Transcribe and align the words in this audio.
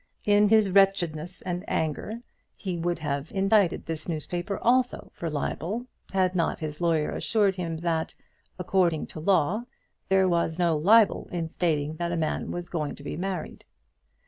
In 0.25 0.49
his 0.49 0.71
wretchedness 0.71 1.43
and 1.43 1.63
anger 1.67 2.21
he 2.55 2.75
would 2.75 2.97
have 2.97 3.31
indicted 3.35 3.85
this 3.85 4.09
newspaper 4.09 4.57
also 4.57 5.11
for 5.13 5.27
a 5.27 5.29
libel, 5.29 5.85
had 6.11 6.33
not 6.33 6.59
his 6.59 6.81
lawyer 6.81 7.11
assured 7.11 7.53
him 7.55 7.77
that, 7.81 8.15
according 8.57 9.05
to 9.05 9.19
law, 9.19 9.63
there 10.09 10.27
was 10.27 10.57
no 10.57 10.75
libel 10.75 11.29
in 11.31 11.49
stating 11.49 11.97
that 11.97 12.11
a 12.11 12.17
man 12.17 12.49
was 12.49 12.67
going 12.67 12.95
to 12.95 13.03
be 13.03 13.15
married. 13.15 13.63